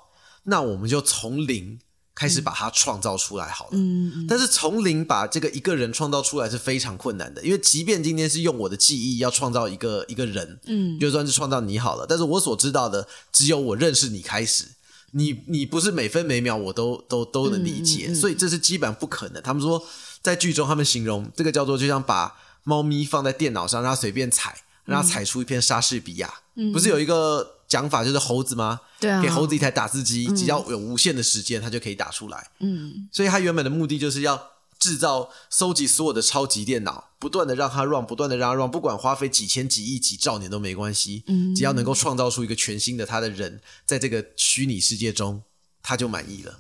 [0.45, 1.79] 那我们就从零。
[2.15, 3.77] 开始把它创造出来好了，
[4.25, 14.63] 但是从零把这个一个人创造出来是非常困难的，因为即便今天是用我的记忆要创造一个一个人，嗯，就算是创造你好了，但是我所知道的只有我认识你开始，
[15.11, 19.43] 你你不是每分每秒我都都都能理解，所以这是基本不可能。
[19.43, 19.85] 他们说
[20.21, 26.33] 在剧中他们形容这个叫做就像把猫咪放在电脑上让它随便踩，让它踩出一片莎士比亚，
[26.71, 27.54] 不是有一个。
[27.67, 28.81] 讲法就是猴子吗？
[28.99, 32.51] 对啊，给猴子一台打字机，只要有无限的时间，它就可以打出来。
[32.59, 41.23] 嗯，所以它原本的目的就是要制造、收集所有的超级电脑，不断的让它 run，不断的让它 run，不管花费几千、几亿、几兆年都没关系，
[41.55, 45.41] 只要能够创造出一个全新的他的人，在这个虚拟世界中，
[45.81, 46.59] 他就满意了。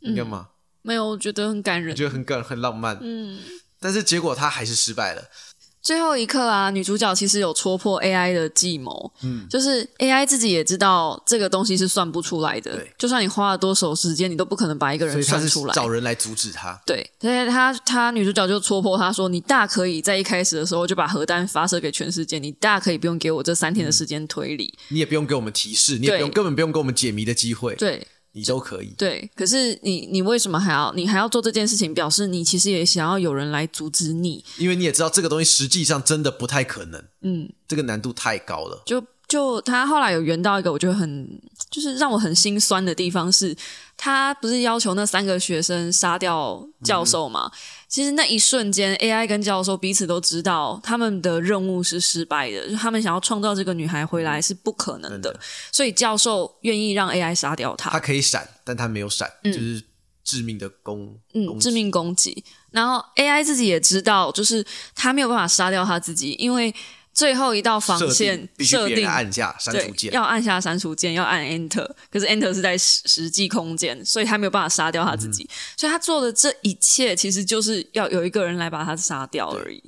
[0.00, 0.48] 你干嘛？
[0.82, 1.96] 没有，我觉得很感人我。
[1.96, 3.38] 觉得很感很浪漫，嗯，
[3.78, 5.28] 但是结果他还是失败了。
[5.82, 15.74] 最后一刻啊，女主角其实有戳破 AI 的计谋，嗯，就是 AI 自己也知道这个东西是算不出来的对，就算你花了多少时间，你都不可能把一个人算出来。
[15.74, 16.78] 找人来阻止他。
[16.84, 24.72] 对，所以他他女主角就戳破他说：“你大可以在一开始的时候就把核弹发射给全世界，你大可以不用给我这三天的时间推理。
[24.88, 28.94] 你也不用给我们提示，你也不用根本不用给我们解谜的机会，对你都可以。
[28.96, 31.92] 对，可是你你为什么还要你还要做这件事情？
[31.92, 34.44] 表示你其实也想要有人来阻止你。
[34.58, 38.82] 因为你也知道这个东西实际上真的不太可能，嗯，这个难度太高了。
[38.86, 41.40] 就就他后来有圆到一个我觉得很
[41.70, 43.56] 就是让我很心酸的地方是，
[44.02, 47.52] 他不是要求那三个学生杀掉教授吗？
[47.86, 55.38] 其实那一瞬间，AI 跟教授彼此都知道他们的任务是失败的，就他们想要创造这个女孩回来是不可能的，
[55.70, 57.90] 所以教授愿意让 AI 杀掉他。
[57.90, 59.82] 他可以闪，但他没有闪，就是
[60.24, 62.42] 致命的攻，嗯，致命攻击。
[62.70, 66.74] 然后 AI 自己也知道，就是他没有办法杀掉他自己，因为
[67.12, 70.12] 最后一道防设线定必须设定别人按下删除键。
[70.12, 79.82] 要按下删除键，要按 Enter，可是 Enter 是在实实际空间，所以他没有办法杀掉他自己，嗯所以他做的这一切其实就是要有一个人来把他杀掉而已。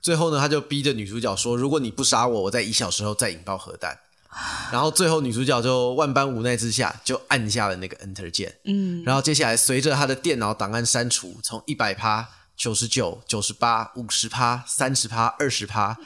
[0.00, 3.98] 最后呢，他就逼着女主角说：“如果你不杀我，我在一小时后再引爆核弹。
[4.70, 8.54] ”然后最后女主角就万般无奈之下，就按下了那个 Enter 键。
[8.64, 15.96] 嗯，然后接下来随着她的电脑档案删除，从一百趴、九十九、九十八、五十趴、三十趴、二十趴，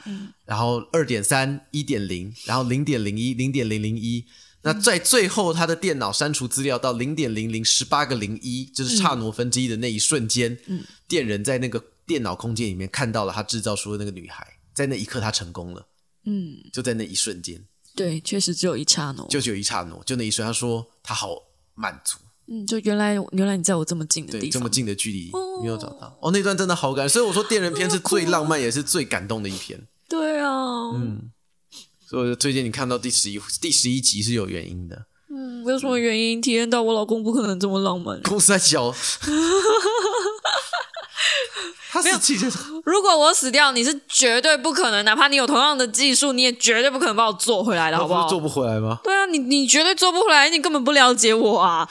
[0.45, 4.25] 然后二点三、一点零，然后零点零一、零点零零一。
[4.61, 10.83] 那在最后，他的电脑删除资料到零点零零十八个零一，就是差挪分之一的那一瞬间，嗯。
[11.07, 15.87] 电人在那个电脑空间里面看到了他制造出的那个女孩，在那一刻他成功了，
[16.25, 19.25] 嗯，就在那一瞬间，对，确实只有一刹那。
[19.27, 21.29] 就只有一刹那，就那一瞬，他说他好
[21.73, 22.17] 满足，
[22.51, 25.31] 嗯，就原来原来你在我这么近的对，地方，这么近的距离
[25.61, 31.29] 没有找到，哦，那段真的好感人，所以我说电人篇是最浪漫也是最感动的一篇，对啊，嗯，
[32.09, 38.19] 所以我就推荐你看到第十一第十一集是有原因的，嗯，有什么原因体验到我老公不可能这么浪漫？
[38.25, 38.91] 公司在小，
[41.91, 48.23] 他死气就是如果我死掉，你是绝对不可能，哪怕你有同样的技术，你也绝对不可能把我做回来的，好不好？
[48.23, 48.99] 不做不回来吗？
[49.03, 51.87] 对啊，你你绝对做不回来，你根本不了解我啊！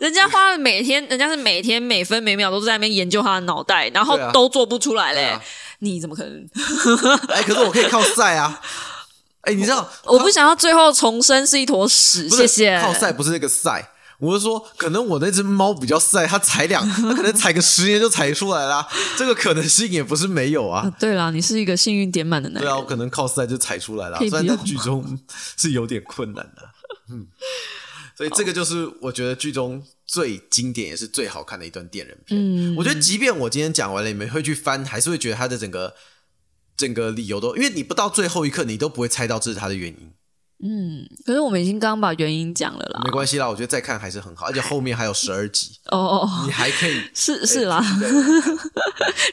[0.00, 5.20] 人家花了每天，人家是每天每分每秒都在那边研究他的脑袋，然后对啊都做不出来嘞。
[5.20, 5.42] 对啊
[5.80, 6.48] 你怎么可能？
[7.28, 8.60] 哎，可是我可以靠赛啊，
[9.42, 12.80] 哎，你知道我不想要最后重生是一坨屎，不是谢谢。
[12.80, 18.86] 靠赛不是那个赛，我是说，可能我那只猫比较赛，它踩两， 它可能踩个十年就踩出来啦，
[19.16, 20.90] 这个可能性也不是没有啊。
[20.98, 22.70] 对啦，你是一个幸运点满的男人。
[22.70, 25.18] 对啊，我可能靠赛就踩出来了，可以虽然在剧中
[25.56, 26.62] 是有点困难的，
[27.10, 27.26] 嗯，
[28.20, 32.38] 所以这个就是我觉得剧中最经典也是最好看的一段电人片。
[32.38, 35.94] 嗯，我觉得即便我今天讲完了，你们会去翻，还是会觉得它的整个
[36.76, 40.12] 整个理由都，因为你不到最后一刻，你都不会猜到这是它的原因。
[40.62, 43.00] 嗯，可是我们已经刚刚把原因讲了啦。
[43.06, 43.10] 没。
[43.10, 46.42] 关系啦，我觉得再看还是很好，而且后面还有十二集，哦哦，哦。
[46.44, 48.10] 你还可以是是啦，对。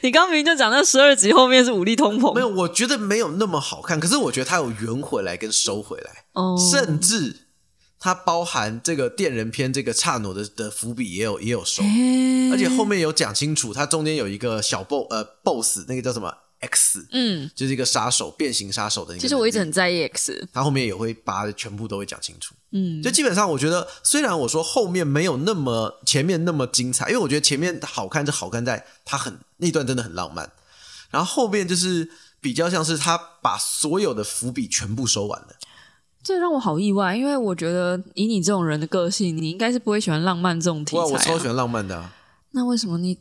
[0.02, 7.47] 你刚明明就讲那十二集后面是武力通膨，没有，我觉得没有那么好看，可是我觉得它有圆回来跟收回来，哦，甚至
[8.00, 11.82] 它包含这个电人篇这个刹那的的伏笔也有也有收，
[12.52, 19.20] 而且后面有讲清楚，它中间有一个小 boss 呃 boss 那个叫什么 X，嗯，就是一个杀手变形杀手的那个。
[19.20, 22.54] 其实我一直很在意 X，他后面也会把全部都会讲清楚。
[22.70, 30.50] 嗯，就基本上，我觉得虽然我说后面没有那么前面那么精彩，因为我觉得前面好看就好看在它很那段真的很浪漫，
[31.10, 35.48] 然后后面就是比较像是他把所有的伏笔全部收完了。
[36.22, 41.12] 这让我好意外，因为我觉得以你这种人的个性，你应该是不会喜欢浪漫这种题哇，材、啊。
[41.12, 42.12] 我超喜欢浪漫的、啊，
[42.50, 43.18] 那为什么你？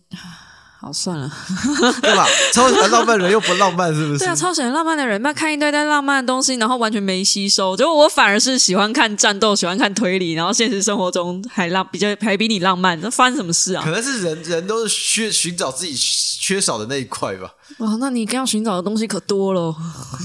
[0.80, 1.30] 好算了，
[2.02, 2.28] 对吧？
[2.54, 4.20] 超喜欢浪漫人又不浪漫，是不是？
[4.20, 7.76] 对啊，超喜欢浪漫的人，那看一堆堆浪漫的东西，然后完全没吸收。
[7.76, 13.90] 结果我反而是喜欢看战斗，喜欢看推理，然后现实生活中还浪比较还比你浪漫，那发生什么事啊可？
[13.92, 17.52] 能是人人都是缺寻找自己缺少的那一块吧？
[17.80, 19.76] 哇，那你要寻找的东西可多了，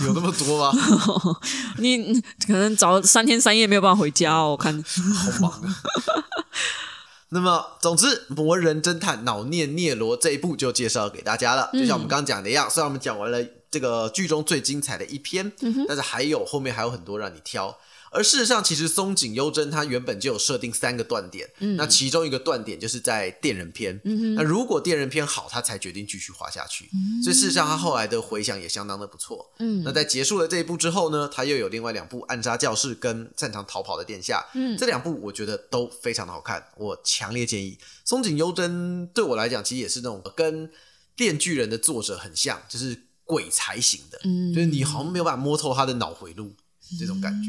[0.06, 0.78] 有那么多吗？
[1.78, 4.50] 你你可能找了三天三夜没有办法回家哦。
[4.50, 4.72] 我看，
[5.14, 5.74] 好忙啊！
[7.34, 11.70] 那么，总之，《魔人侦探脑念聂罗》这一部就介绍给大家了。
[11.72, 15.50] 就像我们刚刚讲的一样，虽然我们讲完了这个剧中最精彩的一篇，
[15.88, 17.74] 但是还有后面还有很多让你挑。
[18.12, 23.98] 而事实上，其实松井优真他原本就有设定三个断点，嗯那其中一个断点就是在电人篇。
[24.36, 26.90] 那如果电人篇好，他才决定继续画下去。
[27.24, 29.52] 所以事实上，他后来的回响也相当的不错。
[29.58, 34.40] 嗯那在结束了这一部之后呢，他又有另外两部《暗杀教室》跟《擅长逃跑的殿下》。
[34.54, 37.78] 嗯这两部我觉得都非常的好看，我强烈建议。
[38.04, 40.68] 松井优真对我来讲，其实也是那种跟
[41.16, 46.54] 《电锯人》的作者很像，就是鬼才型的，嗯就是你好像没有办法摸透他的脑回路
[46.98, 47.48] 这种感觉。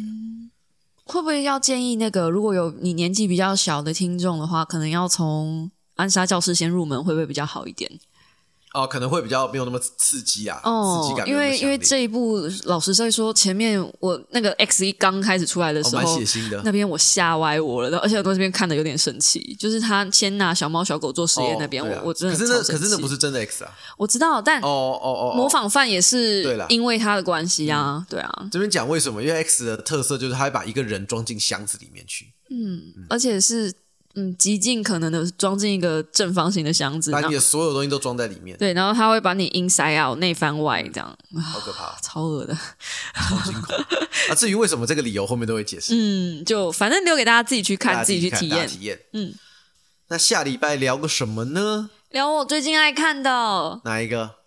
[1.06, 7.92] 会不会要建议那个如果有你年纪比较小的听众的话，可能要从安莎教室先入门，会不会比较好一点？
[8.74, 16.62] 哦，可能会比较没有那么刺激啊，刺哦激感，因为因为这一部老实在说，前面我那个 X 一刚开始出来的哦蛮时候，血腥的。
[16.66, 22.02] 那边我吓歪我了，而且我在这边看的有点生气，就是他先拿小猫小狗做实验那边，哦啊。
[22.02, 23.72] 我我真的可是那可是那不是真的 X 啊。
[23.98, 26.66] 我知道，但哦哦哦，哦模仿犯也是对啦。
[26.70, 29.22] 因为他的关系啊，对啊，这边讲为什么？
[29.22, 33.06] 因为 X 的特色就是他会把一个人装进箱子里面去，嗯。
[33.10, 33.72] 而且是
[34.16, 42.56] 嗯极尽可能的装进一个正方形的箱子，把你的所有东西都装在里面，对，然后他会把你 inside out 内翻外这样，好可怕，超恶的。
[43.14, 43.36] 好
[44.30, 44.36] 啊！
[44.36, 48.68] 至于为什么这个理由后面都会解释，嗯，就反正留给大家自己去看，自己去体验。
[48.68, 49.00] 体验。
[49.14, 49.34] 嗯，
[50.10, 51.90] 那下礼拜聊个什么呢？
[52.12, 54.43] 聊我最近爱看的哪一个？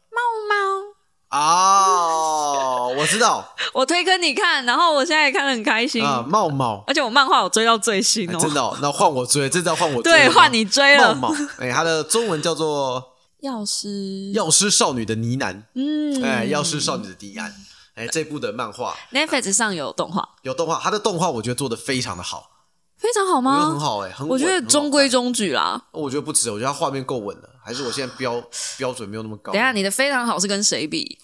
[1.30, 3.54] 猫，哦，我知道。
[3.74, 6.84] 我推给你看，然后我现在也看得很开心，啊，茂茂。
[6.86, 11.14] 而且我漫画我追到最新哦，哎真的哦，那换我追，这次要换我追对，吗换你追了。
[11.14, 13.02] 茂茂，哎，他的中文叫做
[13.40, 13.88] 药师，
[14.34, 17.50] 《药师少女的呢喃》，嗯，哎，药师少女的呢喃，
[17.96, 18.94] 哎，这部的漫画。
[19.12, 22.50] Netflix 上有动画，有动画，他的动画我觉得做的非常的好，
[22.96, 23.78] 非常好我觉得很吗？
[23.78, 24.68] 好哎，很我觉得稳很好看。
[24.68, 25.82] 中规中矩啦。
[25.92, 28.40] 我觉得不止，我觉得它画面够稳了，还是我现在标
[28.78, 29.52] 标准没有那么高。
[29.52, 31.18] 等一下，你的非常好是跟谁比？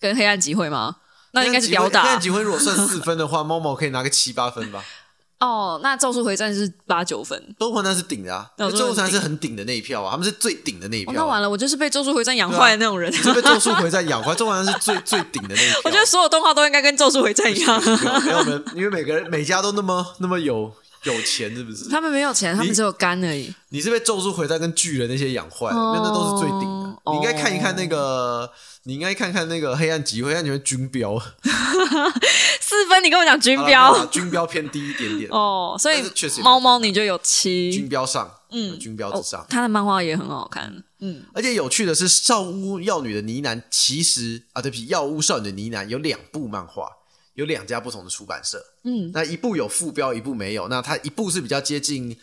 [0.00, 0.96] 跟黑暗集会吗？
[1.30, 4.84] 那应该是表吊打黑暗集会如果算四分的话，猫猫可以拿个七八分吧。
[5.40, 5.80] 哦。
[5.82, 7.54] 那咒术回战是八九分。
[7.58, 11.16] 东环那是顶的啊，咒术回战是很顶的那一票啊，他们是最顶的那一哦，票啊。
[11.16, 13.10] 那完了，我就是被咒术回战养坏的那种人。
[13.12, 15.80] 你是被咒术回战养坏，咒术回战是最最顶的那一票。
[15.86, 17.82] 我觉得所有动画都应该跟咒术回战一样。
[18.24, 20.72] 没有人，因为每个人每家都那么那么有
[21.04, 21.88] 有钱，是不是？
[21.88, 23.54] 他们没有钱，他们只有肝而已。
[23.70, 26.66] 你是被咒术回战跟巨人那些养坏的，因为那都是最顶的。
[26.66, 28.50] 哦你应该看一看那个，
[28.84, 31.18] 你应该看看那个黑暗集会，黑暗集会军标，
[32.62, 36.02] 四分，你跟我讲军标军标偏低一点点，哦，所以
[36.42, 37.88] 猫猫你就有七军七。
[37.88, 39.44] 标上，嗯，军标哦之上。
[39.50, 40.82] 他的漫画也很好看。
[41.00, 46.88] 嗯，而且有趣的是，《少屋药女的呢喃》其实啊，对不起，《药屋少女的呢喃》有两部漫画，
[47.34, 48.64] 有两家不同的出版社。
[48.84, 50.68] 嗯，那一部有副标，一部没有。
[50.68, 52.18] 那它一部是比较接近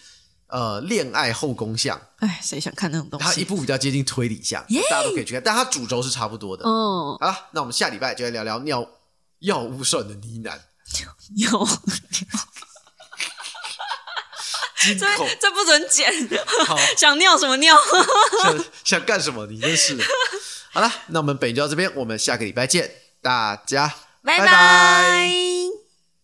[0.48, 3.44] 呃恋爱后宫向，哎，谁想看那种东西它一？
[3.46, 6.64] 部比较接近推理向，大家都可以去看，但它主轴是差不多的。
[6.66, 8.90] 嗯，好了，那我们下礼拜就来聊聊尿
[9.40, 10.60] 药屋少女的呢喃。
[11.38, 11.68] 有，
[14.84, 14.96] 这
[15.40, 16.12] 这不准剪。
[16.98, 17.76] 想尿什么尿？
[18.44, 19.46] 想想干什么？
[19.48, 20.04] 你真是的。
[20.72, 22.92] 好了，那我们本集就到这边，我们下个礼拜见，
[23.22, 23.94] 大家
[24.24, 24.46] 拜拜。
[24.46, 25.51] 拜